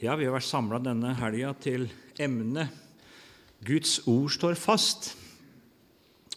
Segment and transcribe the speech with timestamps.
[0.00, 1.82] Ja, vi har vært samla denne helga til
[2.16, 2.72] emnet
[3.60, 5.10] 'Guds ord står fast'.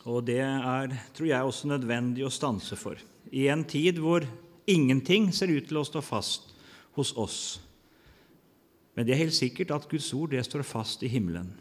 [0.03, 2.99] Og det er, tror jeg, også nødvendig å stanse for.
[3.31, 4.25] I en tid hvor
[4.67, 6.51] ingenting ser ut til å stå fast
[6.97, 7.61] hos oss.
[8.95, 11.53] Men det er helt sikkert at Guds ord det står fast i himmelen.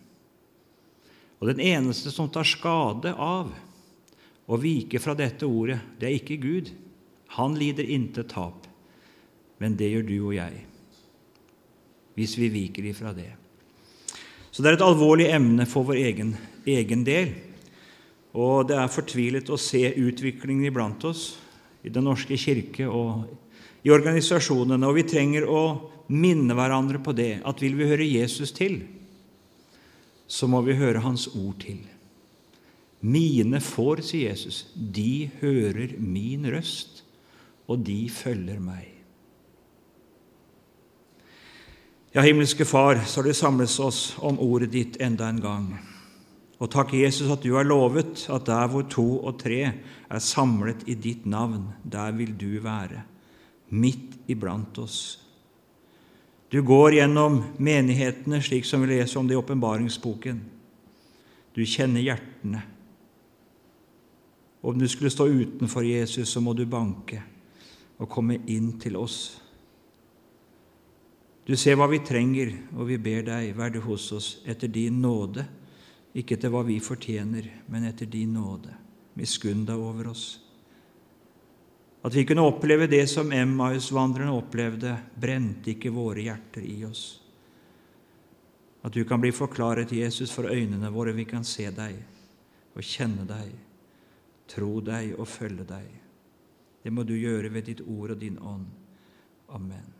[1.39, 3.55] Og den eneste som tar skade av
[4.50, 6.75] å vike fra dette ordet, det er ikke Gud.
[7.39, 8.66] Han lider intet tap.
[9.62, 10.66] Men det gjør du og jeg
[12.17, 13.30] hvis vi viker ifra det.
[14.53, 16.34] Så det er et alvorlig emne for vår egen,
[16.69, 17.33] egen del.
[18.37, 21.39] Og det er fortvilet å se utviklingen iblant oss,
[21.83, 23.25] i Den norske kirke og
[23.83, 24.87] i organisasjonene.
[24.87, 25.62] Og vi trenger å
[26.12, 28.83] minne hverandre på det, at vil vi høre Jesus til,
[30.29, 31.81] så må vi høre Hans ord til.
[33.03, 37.03] Mine får, sier Jesus, de hører min røst,
[37.67, 39.02] og de følger meg.
[42.15, 45.69] Ja, himmelske Far, så har samles oss om ordet ditt enda en gang.
[46.61, 50.84] Og takk, Jesus, at du har lovet at der hvor to og tre er samlet
[50.84, 53.01] i ditt navn, der vil du være,
[53.73, 55.23] midt iblant oss.
[56.53, 60.42] Du går gjennom menighetene, slik som vi leser om det i åpenbaringsboken.
[61.56, 62.61] Du kjenner hjertene.
[64.61, 67.23] Om du skulle stå utenfor Jesus, så må du banke
[67.97, 69.42] og komme inn til oss.
[71.47, 75.01] Du ser hva vi trenger, og vi ber deg, vær du hos oss etter din
[75.03, 75.43] nåde,
[76.15, 78.75] ikke etter hva vi fortjener, men etter din nåde.
[79.19, 80.27] Miskunn deg over oss.
[82.03, 87.05] At vi kunne oppleve det som Emmaus-vandrerne opplevde, brente ikke våre hjerter i oss.
[88.83, 91.98] At du kan bli forklaret, Jesus, for øynene våre, vi kan se deg
[92.73, 93.53] og kjenne deg,
[94.51, 95.91] tro deg og følge deg.
[96.83, 98.67] Det må du gjøre ved ditt ord og din ånd.
[99.55, 99.92] Amen.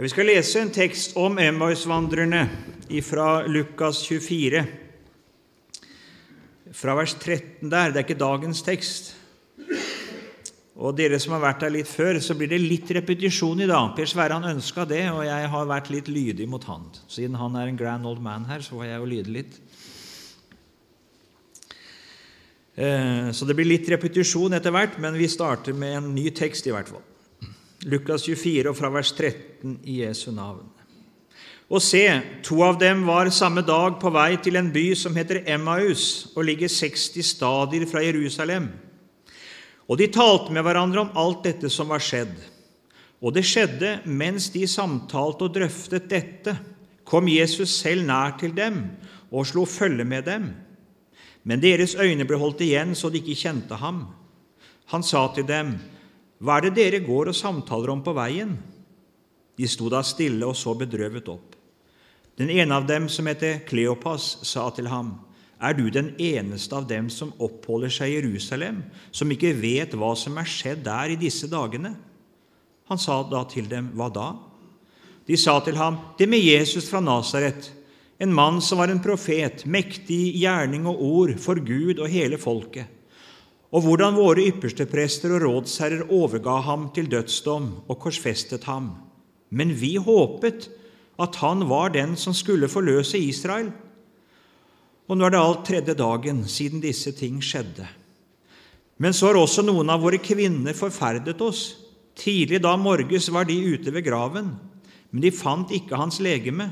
[0.00, 2.46] Vi skal lese en tekst om Emmausvandrerne
[3.04, 4.62] fra Lukas 24,
[6.72, 7.92] fra vers 13 der.
[7.92, 9.10] Det er ikke dagens tekst.
[10.80, 13.92] Og dere som har vært der litt før, så blir det litt repetisjon i dag.
[13.98, 16.88] Per Sverre han ønska det, og jeg har vært litt lydig mot han.
[17.04, 19.60] Siden han er en grand old man her, så får jeg jo lyde litt.
[22.72, 26.72] Eh, så det blir litt repetisjon etter hvert, men vi starter med en ny tekst
[26.72, 27.04] i hvert fall.
[27.88, 30.66] Lukas 24 og fra vers 13 i Jesu navn.
[31.70, 32.02] Og se,
[32.42, 36.44] to av dem var samme dag på vei til en by som heter Emmaus, og
[36.48, 38.66] ligger 60 stadier fra Jerusalem.
[39.86, 42.34] Og de talte med hverandre om alt dette som var skjedd.
[43.22, 46.56] Og det skjedde mens de samtalte og drøftet dette,
[47.06, 48.82] kom Jesus selv nær til dem
[49.30, 50.50] og slo følge med dem.
[51.42, 54.04] Men deres øyne ble holdt igjen så de ikke kjente ham.
[54.92, 55.74] Han sa til dem,
[56.40, 58.54] hva er det dere går og samtaler om på veien?
[59.60, 61.56] De sto da stille og så bedrøvet opp.
[62.40, 65.18] Den ene av dem, som heter Kleopas, sa til ham,
[65.60, 68.78] Er du den eneste av dem som oppholder seg i Jerusalem,
[69.12, 71.92] som ikke vet hva som er skjedd der i disse dagene?
[72.88, 74.30] Han sa da til dem, Hva da?
[75.28, 77.68] De sa til ham, Det med Jesus fra Nasaret,
[78.18, 82.40] en mann som var en profet, mektig i gjerning og ord for Gud og hele
[82.40, 82.88] folket
[83.70, 88.90] og hvordan våre yppersteprester og rådsherrer overga ham til dødsdom og korsfestet ham.
[89.50, 90.66] Men vi håpet
[91.20, 93.70] at han var den som skulle forløse Israel.
[95.10, 97.86] Og nå er det alt tredje dagen siden disse ting skjedde.
[99.00, 101.62] Men så har også noen av våre kvinner forferdet oss.
[102.18, 104.52] Tidlig da morges var de ute ved graven,
[105.10, 106.68] men de fant ikke hans legeme.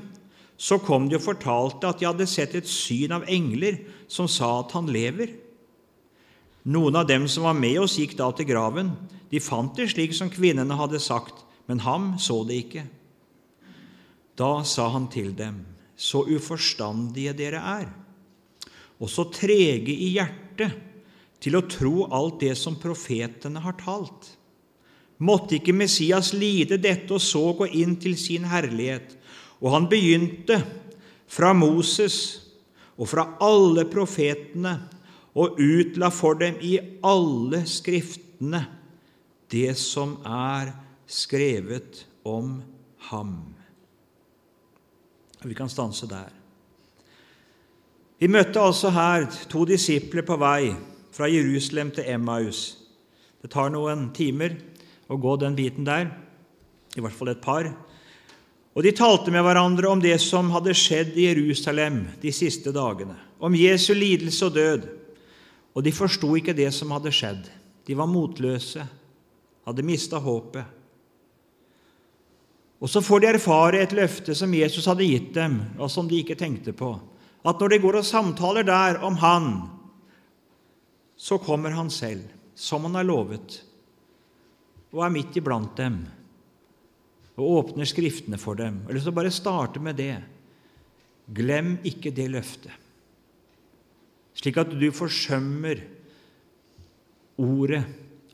[0.58, 3.78] Så kom de og fortalte at de hadde sett et syn av engler
[4.10, 5.32] som sa at han lever.
[6.68, 8.92] Noen av dem som var med oss, gikk da til graven.
[9.32, 12.84] De fant det slik som kvinnene hadde sagt, men ham så det ikke.
[14.36, 15.62] Da sa han til dem,
[15.96, 17.88] så uforstandige dere er,
[18.98, 20.76] og så trege i hjertet
[21.42, 24.34] til å tro alt det som profetene har talt.
[25.18, 29.16] Måtte ikke Messias lide dette og så gå inn til sin herlighet?
[29.58, 30.60] Og han begynte
[31.30, 32.18] fra Moses
[32.98, 34.76] og fra alle profetene
[35.38, 36.74] og utla for dem i
[37.06, 38.64] alle skriftene
[39.52, 40.72] det som er
[41.08, 42.58] skrevet om
[43.08, 43.36] ham.
[45.42, 46.34] Vi kan stanse der.
[48.18, 50.72] Vi møtte altså her to disipler på vei
[51.14, 52.74] fra Jerusalem til Emmaus.
[53.38, 54.56] Det tar noen timer
[55.06, 56.10] å gå den biten der,
[56.98, 57.70] i hvert fall et par.
[58.74, 63.14] Og de talte med hverandre om det som hadde skjedd i Jerusalem de siste dagene,
[63.38, 64.88] om Jesu lidelse og død.
[65.78, 67.44] Og de forsto ikke det som hadde skjedd.
[67.86, 68.82] De var motløse,
[69.62, 70.74] hadde mista håpet.
[72.82, 76.18] Og så får de erfare et løfte som Jesus hadde gitt dem, og som de
[76.18, 76.96] ikke tenkte på.
[77.46, 79.48] At når de går og samtaler der om Han,
[81.16, 82.26] så kommer Han selv,
[82.58, 83.62] som Han har lovet,
[84.90, 86.02] og er midt iblant dem
[87.38, 88.82] og åpner Skriftene for dem.
[88.90, 90.16] Jeg så bare starte med det.
[91.30, 92.72] Glem ikke det løftet,
[94.38, 95.80] slik at du forsømmer
[97.38, 97.84] ordet,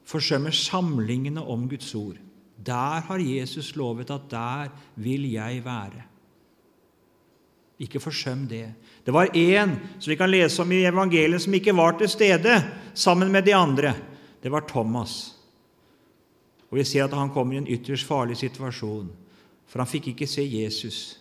[0.04, 2.18] forsømmer samlingene om Guds ord.
[2.66, 6.04] Der har Jesus lovet at der vil jeg være.
[7.78, 8.68] Ikke forsøm det.
[9.04, 12.62] Det var én som vi kan lese om i evangeliet, som ikke var til stede
[12.94, 13.94] sammen med de andre.
[14.42, 15.34] Det var Thomas.
[16.70, 19.10] Og Vi ser at han kom i en ytterst farlig situasjon,
[19.66, 21.20] for han fikk ikke se Jesus.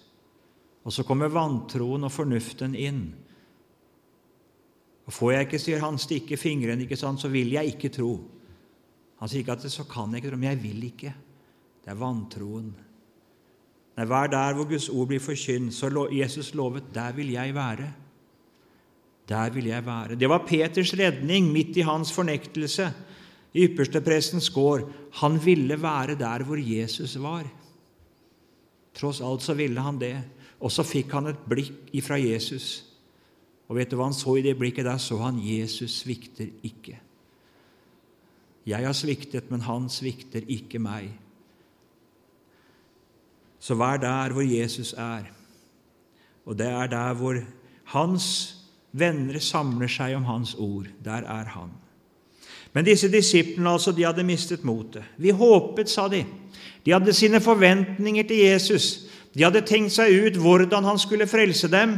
[0.83, 3.13] Og så kommer vantroen og fornuften inn.
[5.05, 8.13] Og Får jeg ikke, sier han, stikke fingrene, ikke sant, så vil jeg ikke tro.
[9.19, 11.13] Han sier ikke at så kan jeg ikke tro, men jeg vil ikke.
[11.83, 12.71] Det er vantroen.
[13.97, 17.91] Nei, Vær der hvor Guds ord blir forkynt, så Jesus lovet, der vil jeg være.
[19.29, 20.15] Der vil jeg være.
[20.15, 22.89] Det var Peters redning midt i hans fornektelse.
[23.53, 24.89] I yppersteprestens gård.
[25.21, 27.45] Han ville være der hvor Jesus var.
[28.94, 30.17] Tross alt så ville han det.
[30.59, 32.92] Og så fikk han et blikk ifra Jesus.
[33.73, 34.85] Og vet du hva han så i det blikket?
[34.85, 36.99] Der så han Jesus svikter ikke.
[38.69, 41.07] Jeg har sviktet, men han svikter ikke meg.
[43.57, 45.25] Så vær der hvor Jesus er.
[46.45, 47.41] Og det er der hvor
[47.95, 48.27] hans
[48.93, 50.93] venner samler seg om hans ord.
[51.01, 51.73] Der er han.
[52.77, 55.01] Men disse disiplene altså, de hadde mistet motet.
[55.17, 56.21] Vi håpet, sa de.
[56.85, 59.07] De hadde sine forventninger til Jesus.
[59.33, 61.97] De hadde tenkt seg ut hvordan han skulle frelse dem.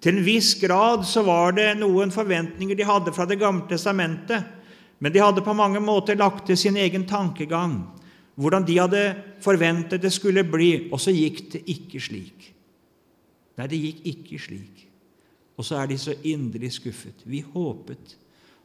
[0.00, 4.44] Til en viss grad så var det noen forventninger de hadde fra Det gamle testamentet,
[4.98, 7.82] men de hadde på mange måter lagt til sin egen tankegang
[8.40, 9.02] hvordan de hadde
[9.44, 12.46] forventet det skulle bli, og så gikk det ikke slik.
[13.58, 14.86] Nei, det gikk ikke slik.
[15.60, 17.20] Og så er de så inderlig skuffet.
[17.28, 18.16] Vi håpet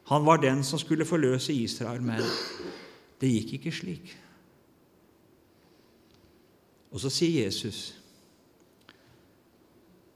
[0.06, 2.22] han var den som skulle forløse Israel, men
[3.20, 4.12] det gikk ikke slik.
[6.94, 7.96] Og så sier Jesus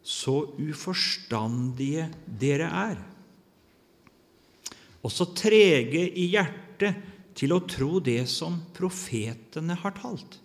[0.02, 2.08] så uforstandige
[2.40, 2.98] dere er,
[5.00, 7.06] og så trege i hjertet
[7.36, 10.36] til å tro det som profetene har talt.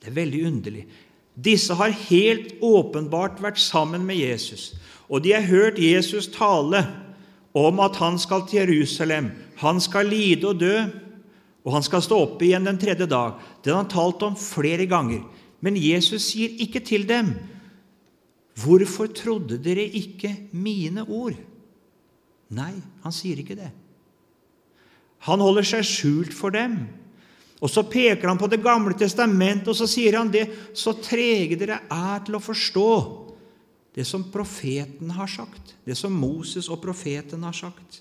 [0.00, 0.86] Det er veldig underlig.
[1.34, 4.72] Disse har helt åpenbart vært sammen med Jesus,
[5.06, 6.82] og de har hørt Jesus tale
[7.56, 9.30] om at han skal til Jerusalem,
[9.60, 10.74] han skal lide og dø,
[11.66, 13.36] og han skal stå opp igjen den tredje dag.
[13.60, 15.26] Det har han talt om flere ganger.
[15.60, 17.34] Men Jesus sier ikke til dem,
[18.56, 21.38] 'Hvorfor trodde dere ikke mine ord?'
[22.50, 23.70] Nei, han sier ikke det.
[25.28, 26.88] Han holder seg skjult for dem.
[27.60, 31.58] Og Så peker han på Det gamle testamentet og så sier han det, så trege
[31.60, 32.92] dere er til å forstå
[33.94, 38.00] det som profeten har sagt, det som Moses og profeten har sagt.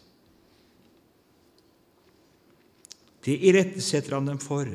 [3.26, 4.70] Det irettesetter han dem for.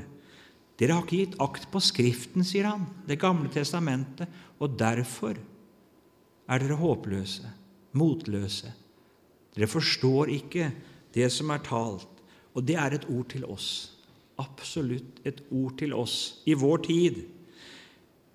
[0.77, 4.29] Dere har ikke gitt akt på Skriften, sier han, Det gamle testamentet,
[4.61, 5.38] og derfor
[6.49, 7.49] er dere håpløse,
[7.96, 8.73] motløse.
[9.55, 10.70] Dere forstår ikke
[11.14, 12.11] det som er talt.
[12.55, 13.69] Og det er et ord til oss.
[14.38, 17.23] Absolutt et ord til oss i vår tid.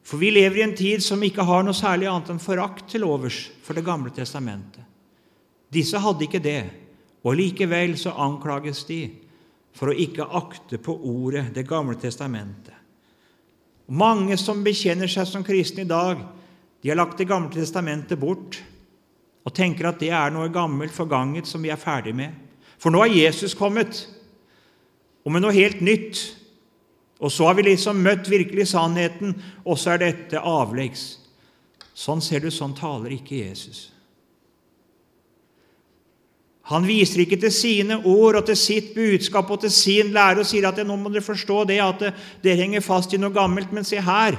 [0.03, 3.06] For vi lever i en tid som ikke har noe særlig annet enn forakt til
[3.06, 4.83] overs for Det gamle testamentet.
[5.69, 6.63] Disse hadde ikke det,
[7.21, 9.04] og likevel så anklages de
[9.75, 12.73] for å ikke akte på ordet Det gamle testamentet.
[13.89, 16.21] Mange som bekjenner seg som kristne i dag,
[16.81, 18.62] de har lagt Det gamle testamentet bort
[19.44, 22.31] og tenker at det er noe gammelt, forganget, som vi er ferdig med.
[22.80, 24.06] For nå har Jesus kommet,
[25.26, 26.40] og med noe helt nytt
[27.19, 29.33] og så har vi liksom møtt virkelig sannheten,
[29.68, 31.18] og så er dette avleggs.
[31.92, 33.90] Sånn ser du, sånn taler ikke Jesus.
[36.69, 40.48] Han viser ikke til sine ord og til sitt budskap og til sin lære og
[40.48, 42.06] sier at nå må dere forstå det at
[42.44, 44.38] dere henger fast i noe gammelt, men se her,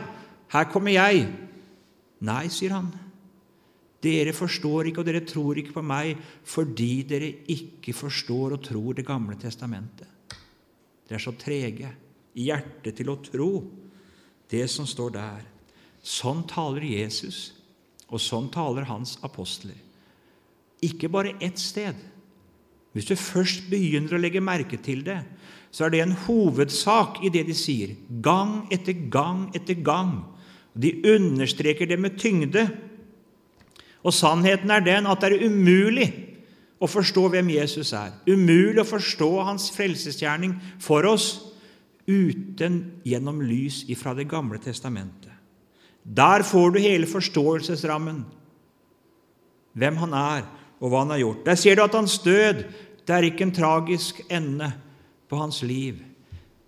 [0.54, 1.26] her kommer jeg.
[2.26, 2.90] Nei, sier han.
[4.00, 8.96] Dere forstår ikke, og dere tror ikke på meg fordi dere ikke forstår og tror
[8.96, 10.08] Det gamle testamentet.
[11.08, 11.90] Dere er så trege
[12.38, 13.52] i hjertet til å tro
[14.50, 15.42] det som står der.
[16.00, 17.52] Sånn taler Jesus,
[18.08, 19.76] og sånn taler hans apostler.
[20.80, 21.98] Ikke bare ett sted.
[22.96, 25.20] Hvis du først begynner å legge merke til det,
[25.70, 30.24] så er det en hovedsak i det de sier, gang etter gang etter gang.
[30.74, 32.68] De understreker det med tyngde.
[34.04, 36.08] Og sannheten er den at det er umulig
[36.80, 38.14] å forstå hvem Jesus er.
[38.28, 41.32] Umulig å forstå hans frelsesgjerning for oss
[42.08, 45.32] uten gjennom lys ifra Det gamle testamentet.
[46.02, 48.24] Der får du hele forståelsesrammen,
[49.76, 50.46] hvem han er,
[50.80, 51.44] og hva han har gjort.
[51.44, 52.64] Der ser du at hans død
[53.04, 54.70] det er ikke en tragisk ende
[55.28, 55.98] på hans liv,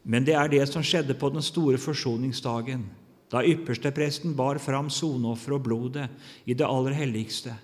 [0.04, 2.84] men det er det som skjedde på den store forsoningsdagen,
[3.32, 6.08] da ypperstepresten bar fram soneofferet og blodet
[6.44, 7.54] i det aller helligste.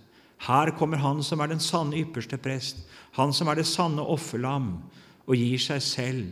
[0.46, 4.78] Her kommer Han som er den sanne ypperste prest, Han som er det sanne offerlam,
[5.26, 6.28] og gir seg selv.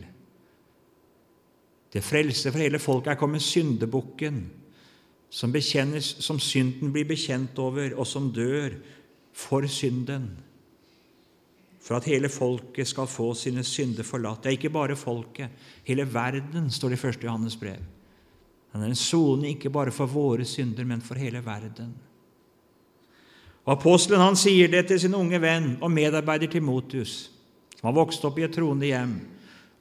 [1.93, 4.49] Det frelse for hele folket er kommet syndebukken,
[5.29, 5.53] som,
[5.99, 8.73] som synden blir bekjent over, og som dør
[9.33, 10.31] for synden.
[11.83, 14.43] For at hele folket skal få sine synder forlatt.
[14.43, 15.49] Det er ikke bare folket,
[15.83, 17.23] hele verden, står det i 1.
[17.23, 17.96] Johannes brev.
[18.77, 21.95] Han er en sone ikke bare for våre synder, men for hele verden.
[23.65, 27.15] Og Apostelen han sier det til sin unge venn og medarbeider Timotius,
[27.73, 29.15] som har vokst opp i et troende hjem.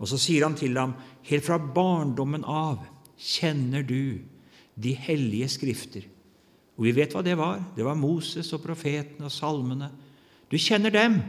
[0.01, 0.95] Og så sier han til ham,
[1.29, 2.87] helt fra barndommen av
[3.21, 4.17] kjenner du
[4.81, 6.07] de hellige skrifter.
[6.81, 7.61] Og vi vet hva det var.
[7.77, 9.91] Det var Moses og profetene og salmene.
[10.49, 11.21] Du kjenner dem,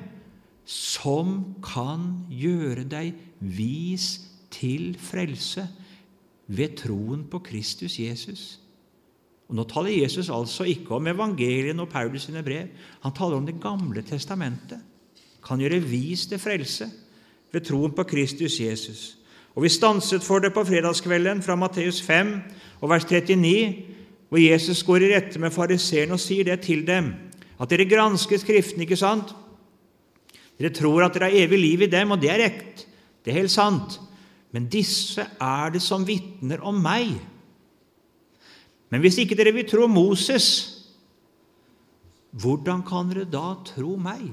[0.63, 3.11] som kan gjøre deg
[3.43, 4.07] vis
[4.55, 5.67] til frelse
[6.47, 8.59] ved troen på Kristus Jesus.
[9.47, 12.67] Og Nå taler Jesus altså ikke om evangelien og Paulus sine brev.
[13.03, 14.79] Han taler om Det gamle testamentet.
[15.43, 16.89] Kan gjøre vis til frelse
[17.51, 19.17] ved troen på Kristus Jesus.
[19.55, 22.33] Og Vi stanset for det på fredagskvelden fra Matteus 5
[22.81, 23.75] og vers 39,
[24.29, 27.13] hvor Jesus går i rette med fariseerne og sier det til dem,
[27.59, 29.31] at dere gransker Skriften, ikke sant?
[30.59, 32.85] Dere tror at dere har evig liv i dem, og det er rekt.
[33.25, 33.99] Det er helt sant.
[34.57, 37.11] Men disse er det som vitner om meg.
[38.89, 40.47] Men hvis ikke dere vil tro Moses,
[42.41, 44.31] hvordan kan dere da tro meg?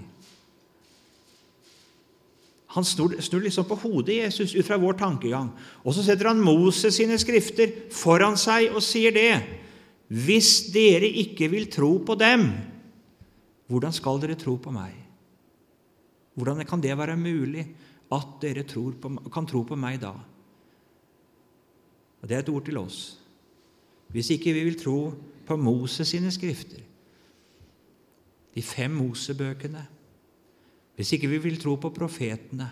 [2.72, 5.52] Han snur, snur liksom på hodet Jesus ut fra vår tankegang.
[5.84, 9.36] Og så setter han Moses sine skrifter foran seg og sier det.
[10.08, 12.48] Hvis dere ikke vil tro på dem,
[13.68, 14.96] hvordan skal dere tro på meg?
[16.32, 17.68] Hvordan kan det være mulig
[18.14, 20.14] at dere på, kan tro på meg da?
[22.22, 23.18] Og Det er et ord til oss.
[24.08, 25.12] Hvis ikke vi vil tro
[25.46, 26.80] på Moses sine skrifter,
[28.54, 29.86] de fem Mosebøkene,
[30.96, 32.70] hvis ikke vi vil tro på profetene,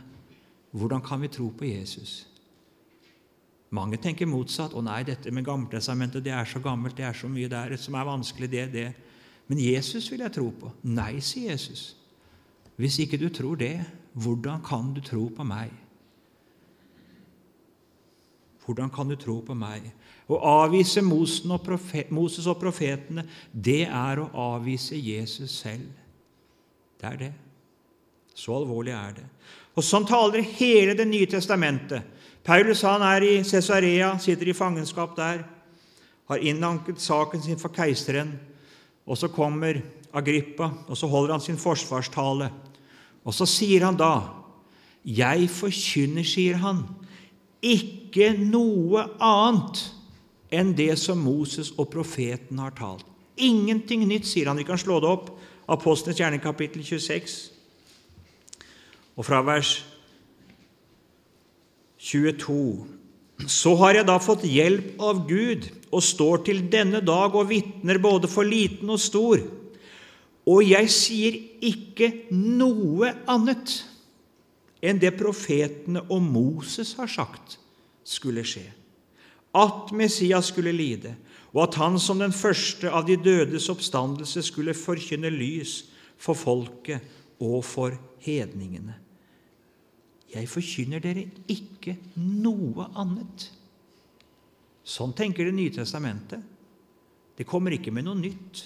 [0.70, 2.28] hvordan kan vi tro på Jesus?
[3.72, 4.72] Mange tenker motsatt.
[4.72, 7.94] 'Å nei, dette med Gammeltestamentet det er så gammelt, det er så mye der som
[7.94, 8.94] er vanskelig.' det, det.
[9.48, 10.70] Men Jesus vil jeg tro på.
[10.84, 11.96] Nei, sier Jesus.
[12.76, 15.72] Hvis ikke du tror det, hvordan kan du tro på meg?
[18.64, 19.88] Hvordan kan du tro på meg?
[20.30, 25.88] Å avvise Moses og profetene, det er å avvise Jesus selv.
[27.00, 27.32] Det er det.
[28.34, 29.26] Så alvorlig er det.
[29.76, 32.02] Og Sånn taler hele Det nye testamentet.
[32.44, 35.44] Paulus han er i Cesarea, sitter i fangenskap der,
[36.28, 38.32] har innanket saken sin for keiseren.
[39.06, 39.78] Og så kommer
[40.12, 42.50] Agrippa, og så holder han sin forsvarstale.
[43.24, 44.28] Og så sier han da,
[45.04, 46.84] 'Jeg forkynner', sier han,
[47.62, 49.92] 'ikke noe annet
[50.50, 53.06] enn det som Moses og profeten har talt'.
[53.36, 54.56] Ingenting nytt, sier han.
[54.56, 55.30] Vi kan slå det opp.
[55.68, 57.50] Apostlenes gjerne kapittel 26,
[59.16, 59.84] og fra vers
[61.98, 62.86] 22.
[63.46, 67.98] Så har jeg da fått hjelp av Gud og står til denne dag og vitner
[68.02, 69.38] både for liten og stor.
[70.50, 73.76] Og jeg sier ikke noe annet
[74.82, 77.58] enn det profetene og Moses har sagt
[78.02, 78.64] skulle skje.
[79.54, 81.14] At Messias skulle lide,
[81.52, 85.82] og at han som den første av de dødes oppstandelse skulle forkynne lys
[86.18, 87.04] for folket
[87.42, 87.94] og for
[88.24, 88.96] hedningene.
[90.32, 93.50] Jeg forkynner dere ikke noe annet.
[94.82, 96.40] Sånn tenker Det nye testamentet.
[97.36, 98.64] Det kommer ikke med noe nytt.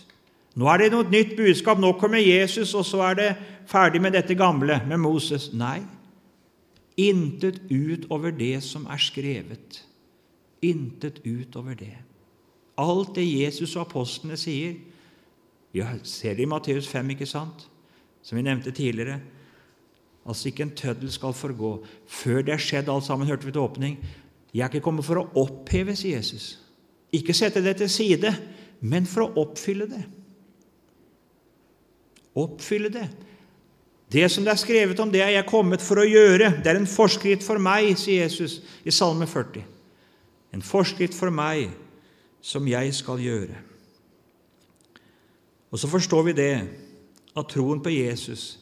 [0.56, 1.80] Nå er det noe nytt budskap.
[1.80, 3.28] Nå kommer Jesus, og så er det
[3.68, 5.50] ferdig med dette gamle, med Moses.
[5.52, 5.82] Nei,
[6.96, 9.82] intet utover det som er skrevet.
[10.64, 11.92] Intet utover det.
[12.80, 14.76] Alt det Jesus og apostlene sier
[15.72, 17.66] Vi ser det i Matteus 5, ikke sant?
[18.24, 19.20] som vi nevnte tidligere.
[20.26, 21.84] Altså ikke en tøddel skal forgå.
[22.08, 23.98] Før det er skjedd alt sammen, hørte vi til åpning.
[24.54, 26.56] Jeg er ikke kommet for å oppheve, sier Jesus.
[27.14, 28.32] Ikke sette det til side,
[28.80, 30.02] men for å oppfylle det
[32.36, 33.06] oppfylle det.
[34.12, 36.52] Det som det er skrevet om, det er jeg kommet for å gjøre.
[36.62, 39.64] Det er en forskrift for meg, sier Jesus i Salme 40.
[40.54, 41.72] En forskrift for meg
[42.44, 43.56] som jeg skal gjøre.
[45.74, 46.52] Og så forstår vi det
[47.36, 48.54] at troen på Jesus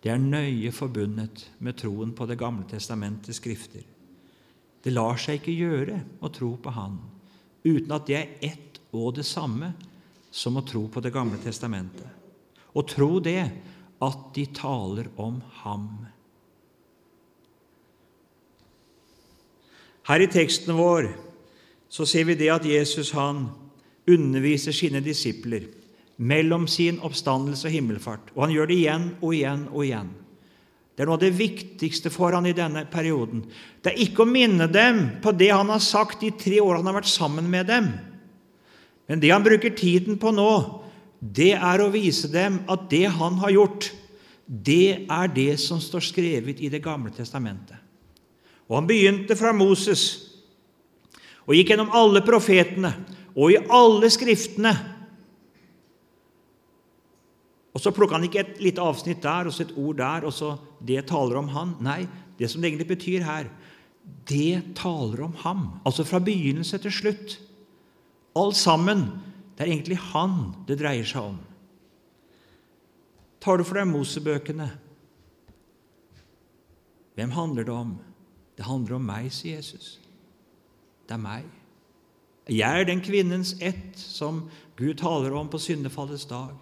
[0.00, 3.82] det er nøye forbundet med troen på Det gamle testamentets skrifter.
[4.80, 6.96] Det lar seg ikke gjøre å tro på Han
[7.64, 9.74] uten at det er ett og det samme
[10.32, 12.19] som å tro på Det gamle testamentet.
[12.74, 13.42] Og tro det
[14.00, 15.88] at de taler om ham.
[20.08, 21.10] Her i teksten vår
[21.90, 23.48] så ser vi det at Jesus han
[24.10, 25.68] underviser sine disipler
[26.20, 28.32] mellom sin oppstandelse og himmelfart.
[28.34, 30.10] Og han gjør det igjen og igjen og igjen.
[30.94, 33.46] Det er noe av det viktigste for han i denne perioden.
[33.80, 36.90] Det er ikke å minne dem på det han har sagt de tre årene han
[36.90, 37.88] har vært sammen med dem.
[39.08, 40.50] Men det han bruker tiden på nå,
[41.20, 43.90] det er å vise dem at det han har gjort,
[44.46, 47.76] det er det som står skrevet i Det gamle testamentet.
[48.66, 50.26] Og han begynte fra Moses
[51.46, 52.92] og gikk gjennom alle profetene
[53.34, 54.72] og i alle skriftene
[57.70, 60.34] og så plukka han ikke et lite avsnitt der og så et ord der, og
[60.34, 61.76] så det taler om han.
[61.84, 62.02] Nei,
[62.38, 63.50] det som det egentlig betyr her,
[64.26, 65.66] det taler om ham.
[65.86, 67.36] Altså fra begynnelse til slutt.
[68.38, 69.06] Alt sammen.
[69.60, 71.40] Det er egentlig han det dreier seg om.
[73.44, 74.70] Tar du for deg Mosebøkene?
[77.12, 77.90] Hvem handler det om?
[78.56, 79.98] Det handler om meg, sier Jesus.
[81.04, 81.44] Det er meg.
[82.48, 84.46] Jeg er den kvinnens ett som
[84.80, 86.54] Gud taler om på syndefallets dag.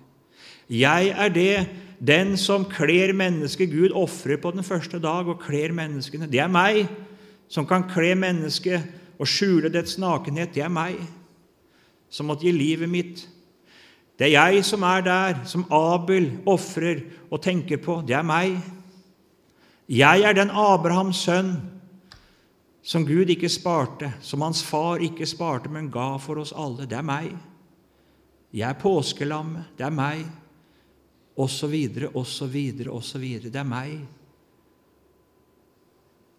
[0.66, 1.54] Jeg er det,
[2.02, 6.26] den som kler mennesket Gud ofrer på den første dag og kler menneskene.
[6.26, 6.90] Det er meg
[7.46, 8.90] som kan kle mennesket
[9.22, 10.50] og skjule dets nakenhet.
[10.58, 10.98] Det er meg
[12.10, 13.24] som måtte gi livet mitt.
[14.18, 18.00] Det er jeg som er der, som Abel ofrer og tenker på.
[18.06, 18.56] Det er meg.
[19.88, 21.54] Jeg er den Abrahams sønn
[22.88, 26.86] som Gud ikke sparte, som hans far ikke sparte, men ga for oss alle.
[26.88, 27.30] Det er meg.
[28.52, 29.74] Jeg er påskelammet.
[29.76, 30.26] Det er meg
[31.38, 33.52] Og så videre, og så videre, og så videre.
[33.54, 34.00] Det er meg.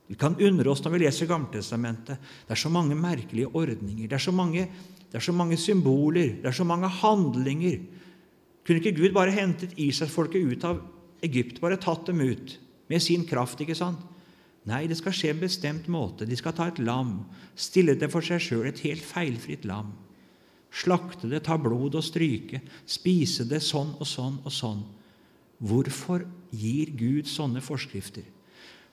[0.10, 2.18] Vi kan undre oss når vi leser Gammeltestamentet.
[2.18, 4.66] Det er så mange merkelige ordninger, det er så mange,
[5.10, 7.80] det er så mange symboler, det er så mange handlinger.
[8.66, 10.84] Kunne ikke Gud bare hentet Israelsfolket ut av
[11.26, 13.62] Egypt, bare tatt dem ut med sin kraft?
[13.62, 14.04] ikke sant?
[14.70, 16.28] Nei, det skal skje en bestemt måte.
[16.30, 17.24] De skal ta et lam,
[17.58, 19.96] stille det for seg sjøl, et helt feilfritt lam
[20.70, 24.84] slakte det, ta blod og stryke, spise det sånn og sånn og sånn.
[25.60, 26.24] Hvorfor
[26.56, 28.24] gir Gud sånne forskrifter?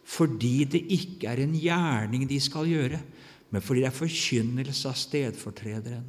[0.07, 3.01] Fordi det ikke er en gjerning de skal gjøre,
[3.57, 6.09] men fordi det er forkynnelse av stedfortrederen.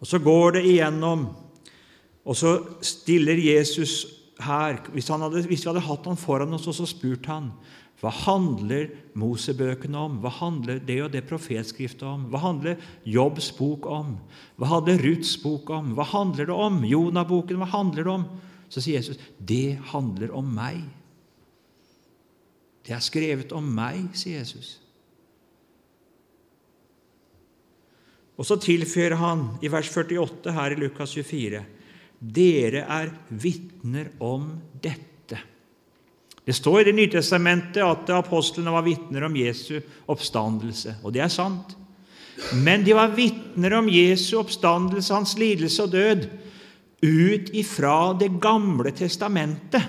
[0.00, 1.26] Og Så går det igjennom,
[2.24, 4.06] og så stiller Jesus
[4.40, 7.50] her Hvis, hadde, hvis vi hadde hatt han foran oss og så spurt han,
[8.00, 10.16] hva handler Mosebøkene om?
[10.24, 12.24] Hva handler det og det profetskriftet om?
[12.32, 14.16] Hva handler Jobbs bok om?
[14.56, 15.92] Hva handler Ruths bok om?
[15.94, 16.80] Hva handler det om?
[16.88, 18.24] Jonah-boken, hva handler det om?
[18.68, 20.88] Så sier Jesus, 'Det handler om meg'.
[22.86, 24.80] Det er skrevet om meg, sier Jesus.
[28.34, 31.62] Og så tilføyer han i vers 48 her i Lukas 24.:
[32.18, 34.48] Dere er vitner om
[34.82, 35.38] dette.
[36.44, 41.22] Det står i Det nye testamentet at apostlene var vitner om Jesu oppstandelse, og det
[41.24, 41.76] er sant.
[42.52, 46.26] Men de var vitner om Jesu oppstandelse, hans lidelse og død,
[47.04, 49.82] ut ifra Det gamle testamentet.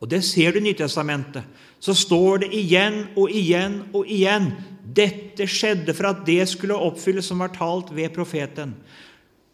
[0.00, 1.44] Og det ser du i Nytestamentet.
[1.80, 4.52] Så står det igjen og igjen og igjen
[4.96, 8.74] dette skjedde for at det skulle oppfylles som var talt ved profeten.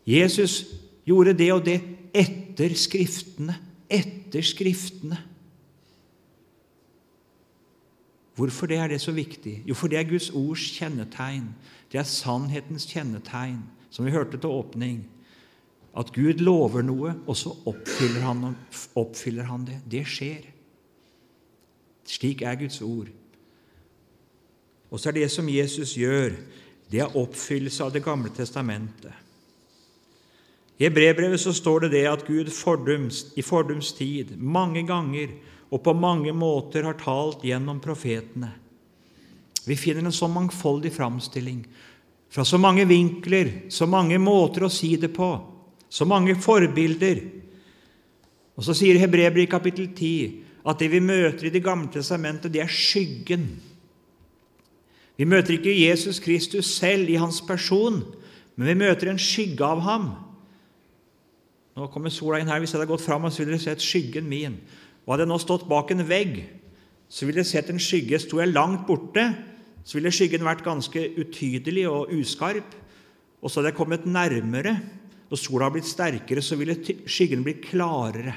[0.06, 0.62] Jesus
[1.06, 1.80] gjorde det og det
[2.16, 3.56] etter Skriftene
[3.90, 5.18] etter Skriftene.
[8.36, 9.62] Hvorfor det er det så viktig?
[9.64, 11.48] Jo, for det er Guds ords kjennetegn.
[11.92, 14.98] Det er sannhetens kjennetegn, som vi hørte til åpning.
[15.96, 18.50] At Gud lover noe, og så oppfyller han,
[18.92, 19.78] oppfyller han det.
[19.88, 20.50] Det skjer.
[22.06, 23.08] Slik er Guds ord.
[24.96, 26.32] Og så er det som Jesus gjør,
[26.88, 29.12] det er oppfyllelse av Det gamle testamentet.
[30.80, 35.34] I Hebrebrevet så står det det at Gud fordums, i fordums tid mange ganger
[35.68, 38.54] og på mange måter har talt gjennom profetene.
[39.68, 41.60] Vi finner en så mangfoldig framstilling
[42.32, 45.30] fra så mange vinkler, så mange måter å si det på,
[45.92, 47.20] så mange forbilder.
[48.56, 52.52] Og så sier Hebrevet i kapittel 10 at det vi møter i Det gamle testamentet,
[52.52, 53.50] det er skyggen.
[55.16, 58.02] Vi møter ikke Jesus Kristus selv i hans person,
[58.56, 60.10] men vi møter en skygge av ham.
[61.76, 62.60] Nå kommer sola inn her.
[62.60, 64.56] Hvis jeg hadde gått fram, så ville dere sett skyggen min.
[65.04, 66.40] Og Hadde jeg nå stått bak en vegg,
[67.08, 68.20] så ville dere sett en skygge.
[68.22, 69.26] Sto jeg langt borte,
[69.84, 72.76] så ville skyggen vært ganske utydelig og uskarp.
[73.40, 74.72] Og så hadde jeg kommet nærmere,
[75.28, 78.34] og sola hadde blitt sterkere, så ville skyggen blitt klarere.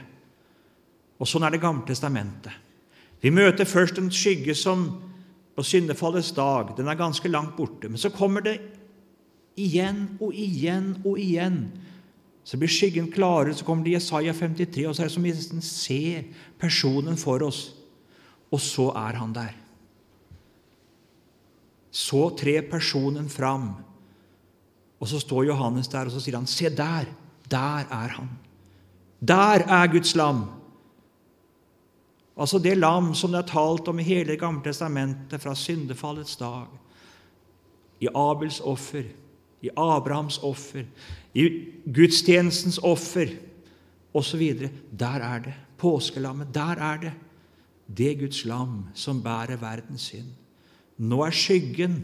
[1.19, 2.53] Og sånn er Det gamle testamentet.
[3.19, 4.85] Vi møter først en skygge som
[5.59, 6.71] på syndefallets dag.
[6.77, 7.89] Den er ganske langt borte.
[7.91, 8.55] Men så kommer det
[9.59, 11.65] igjen og igjen og igjen.
[12.47, 15.33] Så blir skyggen klarere, så kommer det Jesaja 53, og så er det som vi
[15.35, 16.29] nesten ser
[16.61, 17.73] personen for oss.
[18.49, 19.51] Og så er han der.
[21.91, 23.73] Så trer personen fram,
[24.99, 27.05] og så står Johannes der, og så sier han, 'Se der!
[27.51, 28.29] Der er han!
[29.21, 30.58] Der er Guds lam!'
[32.39, 36.69] Altså det lam som det er talt om i hele gamle testamentet fra syndefallets dag.
[37.99, 39.03] I Abels offer,
[39.61, 40.85] i Abrahams offer,
[41.35, 41.47] i
[41.83, 43.33] gudstjenestens offer
[44.15, 44.69] osv.
[44.91, 45.55] Der er det.
[45.77, 47.11] Påskelammet, der er det.
[47.97, 50.31] Det Guds lam som bærer verdens synd.
[50.97, 51.99] Nå er skyggen.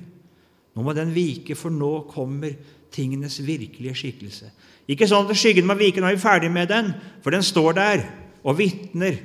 [0.75, 2.57] Nå må den vike, for nå kommer
[2.91, 4.51] tingenes virkelige skikkelse.
[4.91, 6.91] Ikke sånn at skyggen må vike, nå er vi ferdig med den,
[7.23, 8.03] for den står der
[8.43, 9.15] og vitner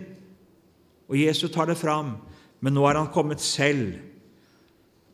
[1.10, 2.14] og Jesus tar det fram,
[2.62, 3.96] men nå er han kommet selv.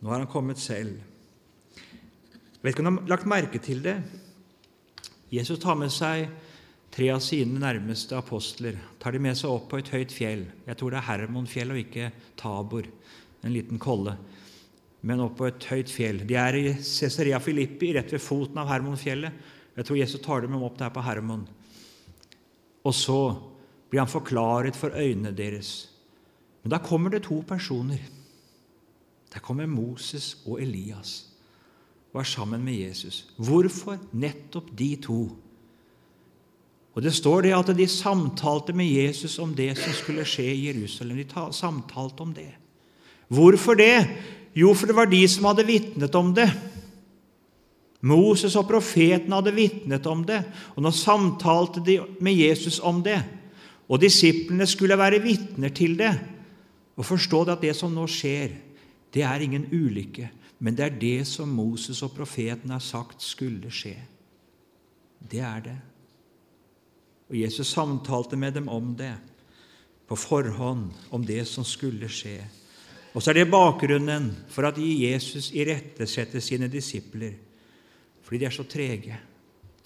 [0.04, 0.98] Nå er han kommet selv.
[1.76, 3.96] Jeg vet ikke om du har lagt merke til det.
[5.32, 6.28] Jesus tar med seg
[6.92, 8.76] tre av sine nærmeste apostler.
[9.00, 10.44] Tar de med seg opp på et høyt fjell.
[10.68, 12.88] Jeg tror det er Hermonfjell og ikke Tabor,
[13.44, 14.16] en liten kolle,
[15.06, 16.22] men opp på et høyt fjell.
[16.28, 19.44] De er i Cesarea Filippi, rett ved foten av Hermonfjellet.
[19.76, 21.44] Jeg tror Jesus tar dem opp der på Hermon.
[22.86, 23.20] Og så
[23.90, 25.90] blir han forklaret for øynene deres.
[26.62, 28.02] Men da kommer det to personer.
[29.34, 31.26] Der kommer Moses og Elias
[32.12, 33.26] og er sammen med Jesus.
[33.36, 35.36] Hvorfor nettopp de to?
[36.94, 40.66] Og Det står det at de samtalte med Jesus om det som skulle skje i
[40.66, 41.16] Jerusalem.
[41.16, 42.54] De samtalte om det.
[43.28, 44.08] Hvorfor det?
[44.56, 46.48] Jo, for det var de som hadde vitnet om det.
[48.00, 50.42] Moses og profeten hadde vitnet om det,
[50.76, 53.18] og nå samtalte de med Jesus om det.
[53.86, 56.12] Og disiplene skulle være vitner til det
[56.96, 58.54] og forstå at det som nå skjer,
[59.14, 63.70] det er ingen ulykke, men det er det som Moses og profeten har sagt skulle
[63.72, 63.96] skje.
[65.20, 65.76] Det er det.
[67.28, 69.14] Og Jesus samtalte med dem om det
[70.06, 72.38] på forhånd, om det som skulle skje.
[73.16, 77.32] Og så er det bakgrunnen for at Jesus irettesetter sine disipler,
[78.22, 79.16] fordi de er så trege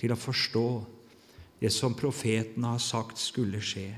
[0.01, 0.67] til å forstå
[1.61, 3.91] det som profetene har sagt skulle skje.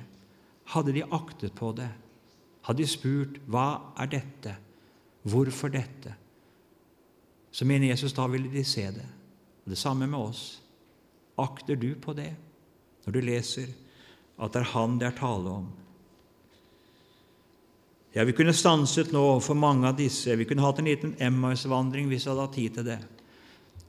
[0.75, 1.88] Hadde de aktet på det,
[2.66, 4.57] hadde de spurt hva er dette,
[5.22, 6.16] hvorfor dette,
[7.53, 9.07] så mener Jesus da ville de se det.
[9.62, 10.62] Og Det samme med oss.
[11.38, 12.33] Akter du på det
[13.05, 13.68] når du leser
[14.38, 15.68] at det er Han det er tale om?
[18.12, 20.37] Ja, Vi kunne stanset nå for mange av disse.
[20.37, 22.98] Vi kunne hatt en liten Emmaus-vandring hvis vi hadde hatt tid til det.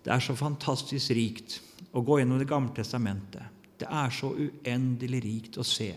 [0.04, 1.60] Det er så fantastisk rikt
[1.92, 3.62] å gå gjennom Det gamle testamentet.
[3.82, 5.92] Det er så uendelig rikt å se.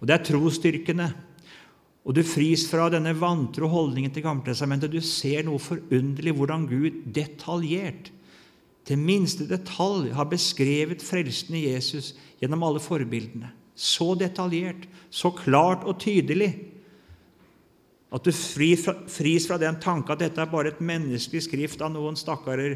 [0.00, 1.08] Og det er trosstyrkene.
[2.02, 4.90] Og du fris fra denne vantro holdningen til Gammeltestamentet.
[4.90, 8.10] Du ser noe forunderlig hvordan Gud detaljert,
[8.82, 13.52] til minste detalj, har beskrevet frelsen i Jesus gjennom alle forbildene.
[13.78, 16.50] Så detaljert, så klart og tydelig
[18.12, 21.80] at du fris fra, fris fra den tanke at dette er bare et menneskelig skrift
[21.84, 22.74] av noen stakkarer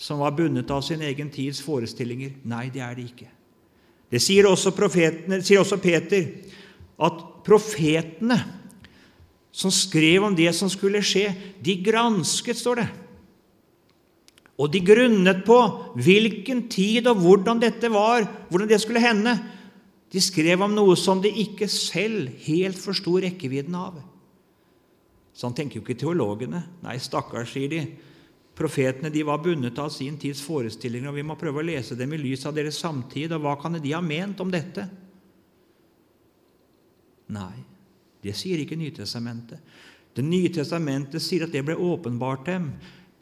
[0.00, 2.38] som var bundet av sin egen tids forestillinger.
[2.48, 3.28] Nei, det er det ikke.
[4.08, 4.72] Det sier også,
[5.44, 6.30] sier også Peter,
[6.98, 8.38] at profetene
[9.52, 11.30] som skrev om det som skulle skje,
[11.64, 12.88] de gransket, står det.
[14.58, 15.58] Og de grunnet på
[16.02, 19.36] hvilken tid og hvordan dette var, hvordan det skulle hende.
[20.10, 24.00] De skrev om noe som de ikke selv helt forsto rekkevidden av.
[25.38, 26.64] Sånn tenker jo ikke teologene.
[26.82, 27.82] Nei, stakkars, sier de.
[28.58, 32.16] Profetene de var bundet av sin tids forestillinger, og vi må prøve å lese dem
[32.16, 33.30] i lys av deres samtid.
[33.36, 34.88] Og hva kan de ha ment om dette?
[37.30, 37.60] Nei,
[38.24, 39.62] det sier ikke Nytestamentet.
[40.16, 42.72] Det nye testamentet sier at det ble åpenbart dem.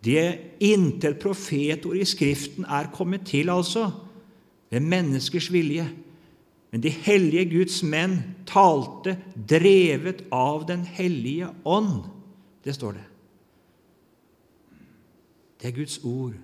[0.01, 3.91] Det inntil profetord i Skriften er kommet til, altså,
[4.73, 5.85] ved menneskers vilje.
[6.73, 8.17] Men de hellige Guds menn
[8.49, 12.07] talte drevet av Den hellige ånd.
[12.65, 13.05] Det står det.
[15.61, 16.37] Det er Guds ord.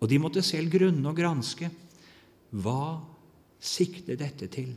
[0.00, 1.70] Og de måtte selv grunne og granske.
[2.54, 3.00] Hva
[3.60, 4.74] sikter dette til?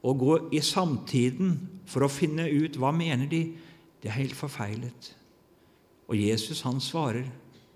[0.00, 1.56] Å gå i samtiden
[1.90, 3.42] for å finne ut hva mener de,
[4.00, 5.10] det er helt forfeilet.
[6.08, 7.26] Og Jesus han svarer,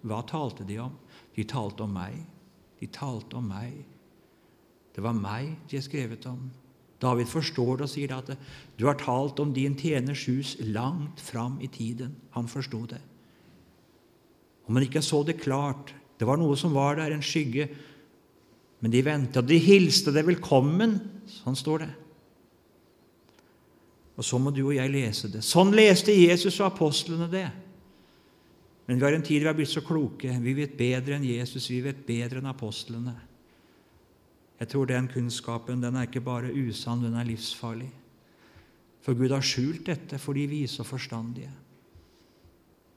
[0.05, 0.95] hva talte de om?
[1.37, 2.17] De talte om meg.
[2.81, 3.77] De talte om meg.
[4.95, 6.47] Det var meg de har skrevet om.
[7.03, 8.31] David forstår det og sier at
[8.79, 12.15] du har talt om din tjeners hus langt fram i tiden.
[12.37, 13.01] Han forsto det.
[14.65, 17.67] Om man ikke så det klart Det var noe som var der, en skygge.
[18.79, 20.93] Men de ventet, og de hilste det velkommen.
[21.27, 21.89] Sånn står det.
[24.15, 25.43] Og så må du og jeg lese det.
[25.43, 27.49] Sånn leste Jesus og apostlene det.
[28.87, 30.31] Men vi har en tid vi har blitt så kloke.
[30.45, 33.17] Vi vet bedre enn Jesus, vi vet bedre enn apostlene.
[34.61, 37.91] Jeg tror den kunnskapen den er ikke bare usann, den er livsfarlig.
[39.05, 41.51] For Gud har skjult dette for de vise og forstandige.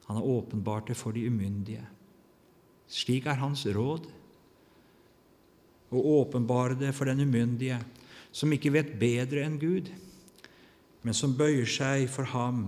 [0.08, 1.84] Han har åpenbart det for de umyndige.
[2.88, 4.08] Slik er hans råd.
[5.92, 7.80] Å åpenbare det for den umyndige,
[8.32, 9.92] som ikke vet bedre enn Gud
[11.08, 12.66] men som bøyer seg for ham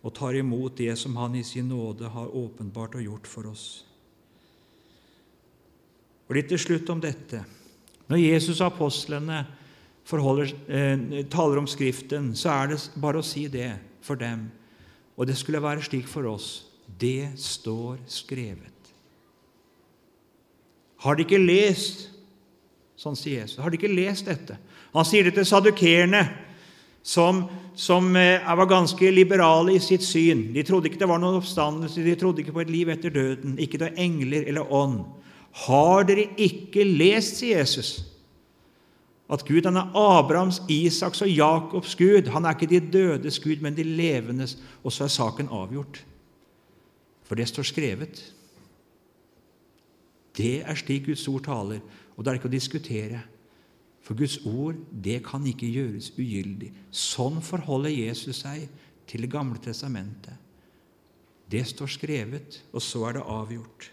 [0.00, 3.64] og tar imot det som han i sin nåde har åpenbart og gjort for oss.
[6.28, 7.42] Og Litt til slutt om dette.
[8.06, 13.72] Når Jesus og apostlene eh, taler om Skriften, så er det bare å si det
[14.06, 14.46] for dem.
[15.18, 16.69] Og det skulle være slik for oss.
[16.98, 18.94] Det står skrevet.
[21.00, 22.08] Har de ikke lest
[23.00, 23.56] Sånn sier Jesus.
[23.64, 24.58] Har de ikke lest dette?
[24.92, 26.20] Han sier det til sadukerene
[27.00, 30.50] som, som eh, var ganske liberale i sitt syn.
[30.52, 33.56] De trodde ikke det var noen oppstandelse, de trodde ikke på et liv etter døden,
[33.56, 35.00] ikke noe engler eller ånd.
[35.64, 37.94] Har dere ikke lest, sier Jesus,
[39.30, 42.28] at Gud han er Abrahams, Isaks og Jakobs Gud?
[42.34, 44.58] Han er ikke de dødes Gud, men de levendes.
[44.84, 46.02] Og så er saken avgjort.
[47.30, 48.20] For det står skrevet.
[50.34, 51.78] Det er slik Guds ord taler,
[52.16, 53.20] og det er ikke å diskutere.
[54.02, 56.72] For Guds ord det kan ikke gjøres ugyldig.
[56.90, 58.66] Sånn forholder Jesus seg
[59.06, 60.34] til Det gamle testamentet.
[61.46, 63.88] Det står skrevet, og så er det avgjort.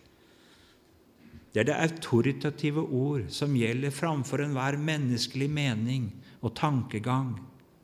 [1.54, 6.10] Det er det autoritative ord som gjelder framfor enhver menneskelig mening
[6.42, 7.36] og tankegang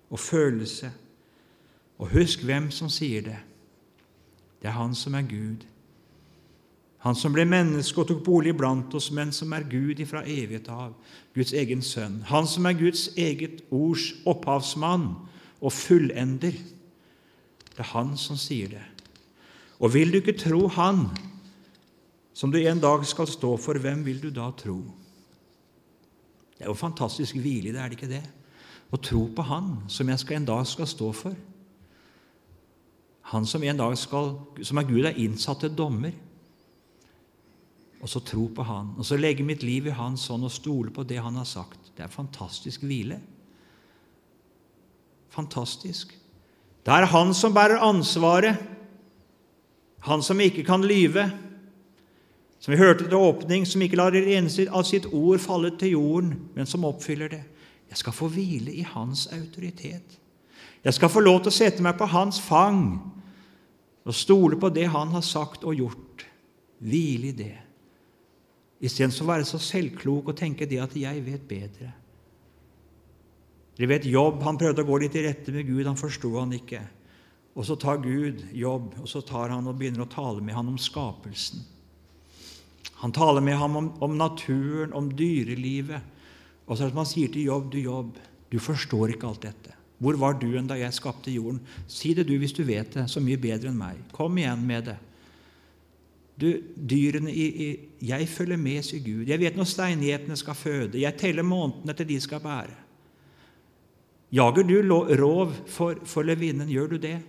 [0.09, 0.89] og følelse.
[2.01, 3.41] Og husk hvem som sier det.
[4.63, 5.67] Det er Han som er Gud,
[7.03, 10.69] han som ble menneske og tok bolig blant oss, men som er Gud ifra evighet
[10.71, 10.93] av,
[11.35, 12.21] Guds egen sønn.
[12.29, 15.09] Han som er Guds eget ords opphavsmann
[15.59, 16.55] og fullender.
[17.73, 18.85] Det er han som sier det.
[19.83, 21.09] Og vil du ikke tro Han,
[22.33, 24.79] som du en dag skal stå for, hvem vil du da tro?
[26.55, 28.23] Det er jo fantastisk hvile, det er det ikke det?
[28.95, 31.35] Å tro på Han som jeg en dag skal stå for.
[33.31, 36.11] Han som en dag skal, som er Gud, er innsatt til dommer
[38.03, 38.91] og så tro på Han.
[38.99, 41.93] Og så legge mitt liv i Hans hånd og stole på det Han har sagt.
[41.95, 43.21] Det er fantastisk hvile.
[45.31, 46.11] Fantastisk.
[46.83, 48.59] Det er Han som bærer ansvaret,
[50.03, 51.31] Han som ikke kan lyve,
[52.59, 55.95] som vi hørte til åpning, som ikke lar det eneste av sitt ord falle til
[55.95, 57.43] jorden, men som oppfyller det.
[57.89, 60.19] Jeg skal få hvile i Hans autoritet.
[60.83, 62.99] Jeg skal få lov til å sette meg på Hans fang
[64.03, 66.25] og stole på det Han har sagt og gjort.
[66.83, 67.55] Hvile i det.
[68.83, 71.93] Istedenfor å være så selvklok og tenke det at 'jeg vet bedre'.
[73.77, 76.51] Dere vet Jobb han prøvde å gå litt i rette med Gud, han forsto han
[76.53, 76.81] ikke.
[77.55, 80.67] Og så tar Gud Jobb og så tar han og begynner å tale med han
[80.67, 81.63] om skapelsen.
[83.01, 86.01] Han taler med ham om, om naturen, om dyrelivet.
[86.67, 88.17] Og så er det som han sier til Jobb, du Jobb,
[88.49, 89.82] du forstår ikke alt dette.
[90.03, 91.61] Hvor var du enn da jeg skapte jorden?
[91.87, 94.01] Si det du hvis du vet det, så mye bedre enn meg.
[94.15, 94.99] Kom igjen med det.
[96.39, 97.67] Du, dyrene i, i,
[98.03, 99.27] Jeg følger med, sier Gud.
[99.29, 100.99] Jeg vet når steingjetene skal føde.
[100.99, 102.79] Jeg teller månedene til de skal bære.
[104.33, 104.79] Jager du
[105.21, 106.71] rov for, for levinnen?
[106.73, 107.19] Gjør du det?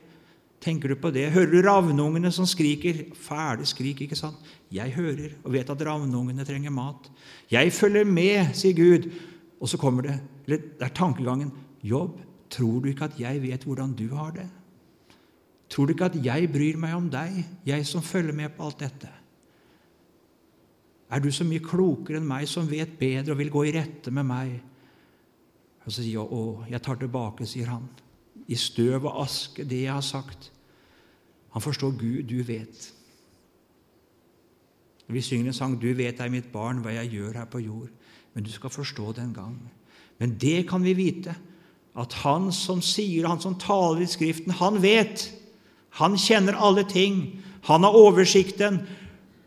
[0.64, 1.28] Tenker du på det?
[1.34, 3.04] Hører du ravnungene som skriker?
[3.20, 4.40] Fæle skrik, ikke sant?
[4.72, 7.10] Jeg hører og vet at ravnungene trenger mat.
[7.52, 9.10] Jeg følger med, sier Gud.
[9.60, 11.52] Og så kommer det, eller det er tankegangen
[11.84, 12.16] Jobb,
[12.54, 14.46] tror du ikke at jeg vet hvordan du har det?
[15.70, 18.82] Tror du ikke at jeg bryr meg om deg, jeg som følger med på alt
[18.84, 19.10] dette?
[21.10, 24.12] Er du så mye klokere enn meg, som vet bedre og vil gå i rette
[24.14, 24.54] med meg?
[25.84, 27.86] Og så sier jeg, å, jeg tar tilbake, sier han,
[28.48, 30.50] i støv og aske, det jeg har sagt.
[31.54, 32.90] Han forstår Gud, du vet.
[35.06, 37.92] Vi synger en sang 'Du vet deg, mitt barn, hva jeg gjør her på jord'.
[38.34, 39.58] Men du skal forstå det en gang.
[40.18, 41.34] Men det kan vi vite,
[41.94, 45.28] at han som sier, han som taler i Skriften, han vet.
[46.00, 47.42] Han kjenner alle ting.
[47.70, 48.80] Han har oversikten.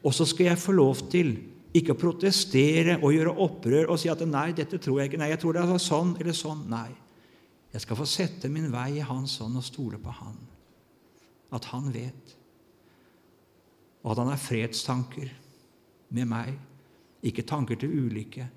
[0.04, 1.36] Og så skal jeg få lov til
[1.76, 5.30] ikke å protestere og gjøre opprør og si at 'nei, dette tror jeg ikke', 'nei,
[5.30, 6.70] jeg tror det er sånn eller sånn'.
[6.70, 6.90] Nei.
[7.74, 10.38] Jeg skal få sette min vei i Hans hånd og stole på Han.
[11.52, 12.36] At Han vet.
[14.04, 15.30] Og at Han har fredstanker
[16.10, 16.58] med meg.
[17.24, 18.48] Ikke tanker til ulykke,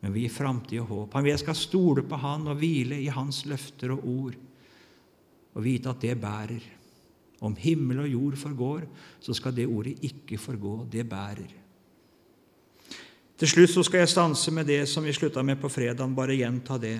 [0.00, 1.14] men vi gir framtid og håp.
[1.14, 4.36] Han vil jeg skal stole på Han og hvile i Hans løfter og ord,
[5.54, 6.74] og vite at det bærer.
[7.40, 8.84] Om himmel og jord forgår,
[9.20, 10.86] så skal det ordet ikke forgå.
[10.90, 11.54] Det bærer.
[13.38, 16.34] Til slutt så skal jeg stanse med det som vi slutta med på fredag, bare
[16.34, 16.98] gjenta det.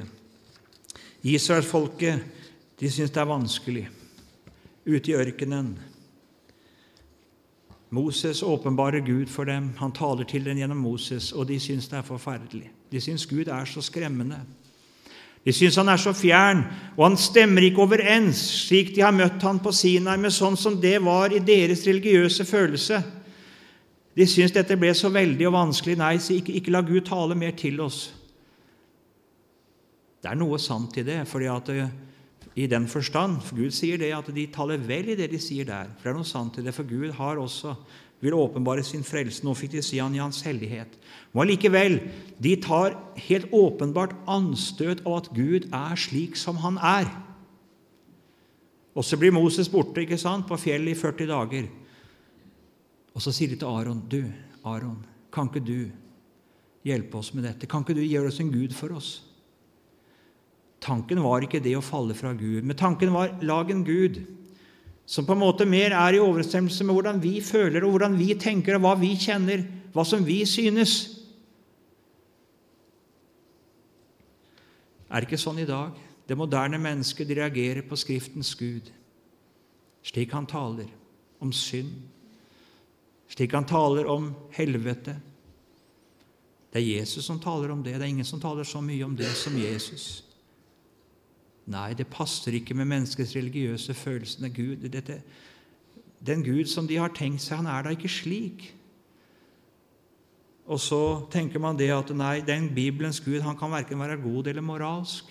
[1.23, 2.21] Israelsfolket
[2.79, 3.89] De syns det er vanskelig
[4.87, 5.73] ute i ørkenen.
[7.91, 9.73] Moses åpenbarer Gud for dem.
[9.81, 12.69] Han taler til dem gjennom Moses, og de syns det er forferdelig.
[12.91, 14.41] De syns Gud er så skremmende.
[15.45, 16.65] De syns han er så fjern,
[16.97, 20.77] og han stemmer ikke overens, slik de har møtt han på Sinai, med sånn som
[20.81, 23.01] det var i deres religiøse følelse.
[24.19, 25.95] De syns dette ble så veldig og vanskelig.
[26.01, 28.09] Nei, så ikke, ikke la Gud tale mer til oss.
[30.19, 31.87] Det er noe sant i det, fordi at det,
[32.59, 35.69] i den forstand for Gud sier det at de taler vel i det de sier
[35.69, 35.93] der.
[35.95, 37.77] For det er noe sant i det, for Gud har også
[38.21, 39.45] vil åpenbare sin frelse.
[39.47, 40.97] Nå fikk de si han i hans hellighet.
[41.35, 42.01] Og allikevel,
[42.43, 42.97] de tar
[43.29, 47.11] helt åpenbart anstøt av at Gud er slik som han er.
[48.99, 51.69] Og så blir Moses borte ikke sant, på fjellet i 40 dager.
[53.15, 54.25] Og så sier de til Aron, 'Du,
[54.65, 55.91] Aron, kan ikke du
[56.85, 57.67] hjelpe oss med dette?
[57.67, 59.23] Kan ikke du gjøre oss en gud for oss?'
[60.81, 64.21] Tanken var ikke det å falle fra Gud, men tanken var lag en Gud
[65.09, 68.35] som på en måte mer er i overensstemmelse med hvordan vi føler, og hvordan vi
[68.37, 69.63] tenker, og hva vi kjenner,
[69.95, 70.99] hva som vi synes.
[75.09, 75.97] Er det ikke sånn i dag?
[76.29, 78.93] Det moderne mennesket reagerer på Skriftens Gud,
[80.05, 80.93] slik han taler
[81.41, 81.95] om synd,
[83.33, 85.17] slik han taler om helvete.
[86.69, 87.97] Det er Jesus som taler om det.
[87.97, 90.28] Det er ingen som taler så mye om det som Jesus.
[91.69, 94.49] Nei, det passer ikke med menneskets religiøse følelse.
[94.49, 95.21] Gud, dette,
[96.25, 98.71] den Gud som de har tenkt seg, han er da ikke slik.
[100.69, 101.01] Og så
[101.33, 105.31] tenker man det at nei, den Bibelens Gud han kan verken være god eller moralsk.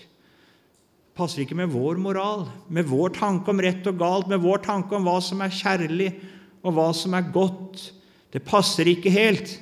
[1.18, 4.94] Passer ikke med vår moral, med vår tanke om rett og galt, med vår tanke
[4.94, 6.12] om hva som er kjærlig,
[6.62, 7.88] og hva som er godt.
[8.34, 9.56] Det passer ikke helt.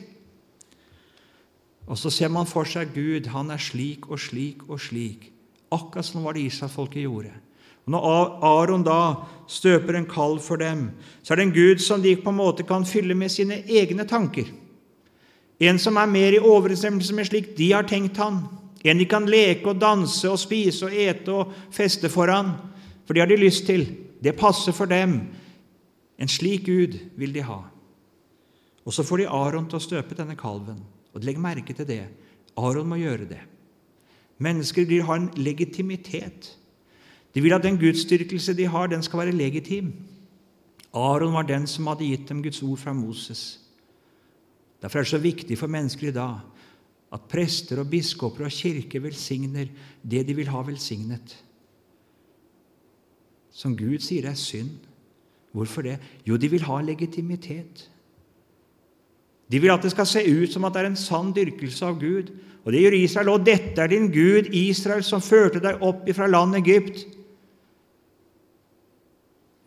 [1.87, 5.31] Og så ser man for seg Gud, han er slik og slik og slik.
[5.77, 7.33] Akkurat som var det Israelsfolket gjorde.
[7.87, 8.07] Og Når
[8.43, 9.01] Aron da
[9.49, 10.89] støper en kalv for dem,
[11.23, 14.05] så er det en Gud som de på en måte kan fylle med sine egne
[14.09, 14.49] tanker.
[15.61, 18.43] En som er mer i overensstemmelse med slik de har tenkt han.
[18.85, 22.53] En de kan leke og danse og spise og ete og feste foran,
[23.07, 23.87] for det har de lyst til.
[24.23, 25.21] Det passer for dem.
[26.19, 27.63] En slik Gud vil de ha.
[28.87, 30.79] Og så får de Aron til å støpe denne kalven.
[31.15, 32.05] Og legg merke til det.
[32.57, 33.43] Aron må gjøre det.
[34.39, 36.59] Mennesker vil ha en legitimitet.
[37.35, 39.93] De vil at den gudsdyrkelse de har, den skal være legitim.
[40.95, 43.61] Aron var den som hadde gitt dem Guds ord fra Moses.
[44.83, 46.41] Derfor er det så viktig for mennesker i dag
[47.13, 49.69] at prester og biskoper og kirke velsigner
[50.03, 51.37] det de vil ha velsignet.
[53.57, 54.75] Som Gud sier er synd.
[55.57, 55.97] Hvorfor det?
[56.29, 57.87] Jo, de vil ha legitimitet.
[59.51, 62.01] De vil at det skal se ut som at det er en sann dyrkelse av
[62.01, 62.33] Gud,
[62.67, 63.29] og det gjør Israel.
[63.31, 67.05] Og dette er din Gud, Israel, som førte deg opp fra landet Egypt.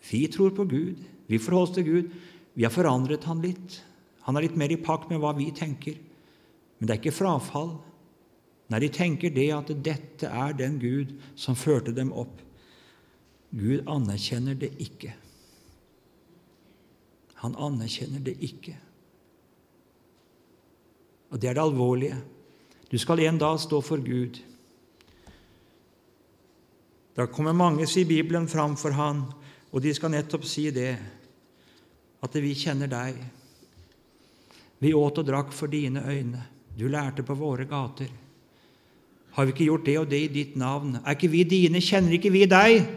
[0.09, 0.99] Vi tror på Gud.
[1.29, 2.09] Vi forholder oss til Gud.
[2.57, 3.77] Vi har forandret han litt.
[4.27, 5.95] Han er litt mer i pakt med hva vi tenker.
[6.77, 7.77] Men det er ikke frafall.
[8.69, 12.41] Nei, de tenker det at dette er den Gud som førte dem opp.
[13.55, 15.15] Gud anerkjenner det ikke.
[17.41, 18.75] Han anerkjenner det ikke.
[21.29, 22.17] Og det er det alvorlige.
[22.91, 24.39] Du skal en dag stå for Gud.
[27.15, 29.25] Da kommer mange, sier Bibelen, fram for Han,
[29.71, 30.93] og de skal nettopp si det,
[32.23, 33.19] at vi kjenner deg.
[34.79, 36.45] Vi åt og drakk for dine øyne.
[36.79, 38.07] Du lærte på våre gater.
[39.35, 40.95] Har vi ikke gjort det og det i ditt navn?
[41.03, 41.81] Er ikke vi dine?
[41.83, 42.87] Kjenner ikke vi deg?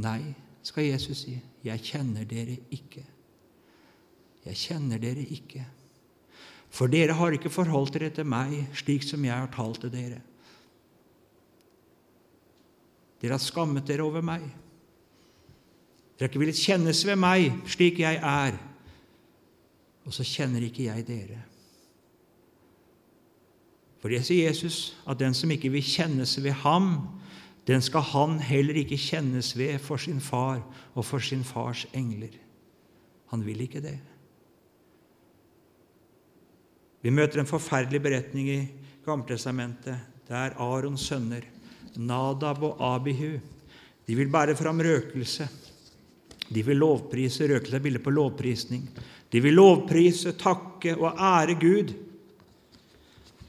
[0.00, 1.34] Nei, skal Jesus si.
[1.64, 3.02] Jeg kjenner dere ikke.
[4.46, 5.64] Jeg kjenner dere ikke.
[6.70, 10.20] For dere har ikke forholdt dere til meg slik som jeg har talt til dere.
[13.20, 14.46] Dere har skammet dere over meg.
[16.16, 18.56] Dere har ikke villet kjennes ved meg slik jeg er.
[20.06, 21.40] Og så kjenner ikke jeg dere.
[24.00, 26.94] For det sier Jesus, at den som ikke vil kjennes ved ham,
[27.68, 30.62] den skal han heller ikke kjennes ved for sin far
[30.94, 32.32] og for sin fars engler.
[33.30, 33.98] Han vil ikke det.
[37.00, 38.60] Vi møter en forferdelig beretning i
[39.06, 39.96] Gammeltestamentet,
[40.28, 41.46] der Arons sønner,
[41.96, 43.38] Nadab og Abihu,
[44.06, 45.48] de vil bære fram røkelse.
[46.50, 48.88] De vil lovprise røkelse er bilde på lovprisning.
[49.32, 51.92] De vil lovprise, takke og ære Gud.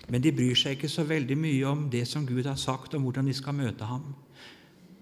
[0.08, 3.08] Men de bryr seg ikke så veldig mye om det som Gud har sagt, om
[3.08, 4.04] hvordan de skal møte ham.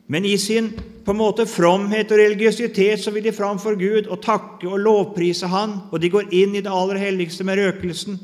[0.08, 0.72] Men i sin
[1.06, 5.50] på en måte fromhet og religiøsitet så vil de framfor Gud og takke og lovprise
[5.52, 8.18] Han, og de går inn i det aller helligste med røkelsen.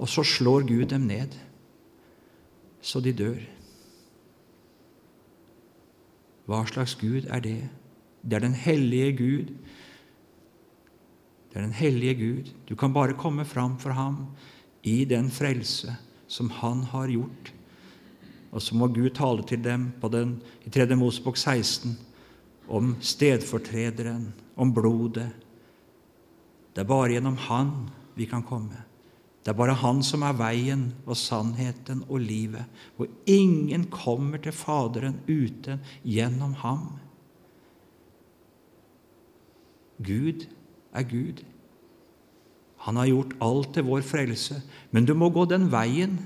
[0.00, 1.34] Og så slår Gud dem ned,
[2.80, 3.40] så de dør.
[6.48, 7.60] Hva slags Gud er det?
[8.24, 9.52] Det er den hellige Gud.
[11.50, 12.50] Det er den hellige Gud.
[12.68, 14.26] Du kan bare komme fram for ham
[14.82, 15.96] i den frelse
[16.30, 17.52] som han har gjort.
[18.50, 20.96] Og så må Gud tale til dem den, i 3.
[20.96, 21.98] Mosebok 16
[22.68, 25.30] om stedfortrederen, om blodet.
[26.74, 28.89] Det er bare gjennom Han vi kan komme.
[29.40, 32.64] Det er bare Han som er veien og sannheten og livet.
[33.00, 36.98] Og ingen kommer til Faderen uten gjennom ham.
[40.00, 40.44] Gud
[40.92, 41.40] er Gud.
[42.84, 44.60] Han har gjort alt til vår frelse,
[44.90, 46.18] men du må gå den veien.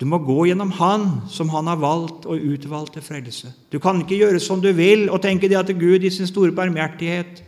[0.00, 3.52] Du må gå gjennom Han som Han har valgt og utvalgt til frelse.
[3.72, 6.52] Du kan ikke gjøre som du vil og tenke deg at Gud i sin store
[6.52, 7.42] barmhjertighet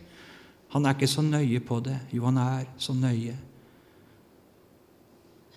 [0.72, 1.96] Han er ikke så nøye på det.
[2.12, 3.36] Jo, han er så nøye.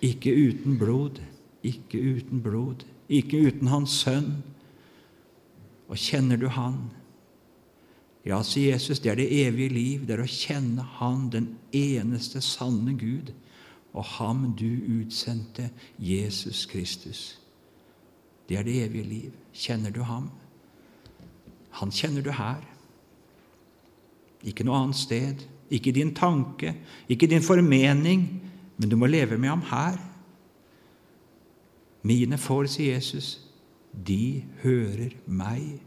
[0.02, 1.20] Ikke uten blod,
[1.62, 4.42] ikke uten blod, ikke uten Hans Sønn.
[5.88, 6.90] Og kjenner du Han?
[8.26, 12.42] Ja, sier Jesus, det er det evige liv, det er å kjenne Han, den eneste
[12.42, 13.32] sanne Gud,
[13.92, 17.22] og Ham du utsendte, Jesus Kristus.
[18.48, 19.32] Det er det evige liv.
[19.54, 20.30] Kjenner du Ham?
[21.78, 22.62] Han kjenner du her.
[24.44, 25.44] Ikke noe annet sted.
[25.72, 26.74] Ikke din tanke,
[27.08, 28.26] ikke din formening,
[28.82, 29.98] men du må leve med ham her.
[32.02, 33.36] Mine får, sier Jesus,
[33.94, 35.78] de hører meg.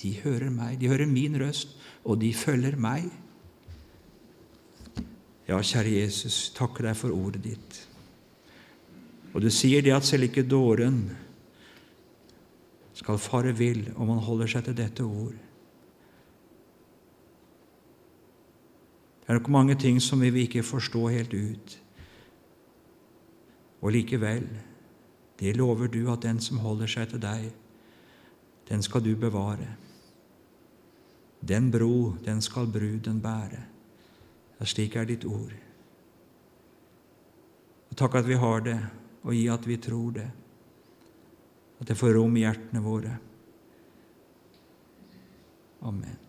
[0.00, 3.06] De hører meg, de hører min røst, og de følger meg.
[5.46, 7.78] Ja, kjære Jesus, takker deg for ordet ditt.
[9.30, 11.04] Og du sier det at selv ikke dåren
[12.98, 15.38] skal fare vill om han holder seg til dette ord.
[19.22, 21.78] Det er nok mange ting som vi vil ikke forstå helt ut.
[23.82, 24.48] Og likevel,
[25.38, 27.52] det lover du at den som holder seg til deg,
[28.68, 29.68] den skal du bevare.
[31.42, 33.62] Den bro, den skal bruden bære.
[34.58, 35.54] Ja, slik er ditt ord.
[37.90, 38.78] Og Takk at vi har det,
[39.22, 40.28] og gi at vi tror det.
[41.80, 43.16] At det får rom i hjertene våre.
[45.82, 46.21] Amen.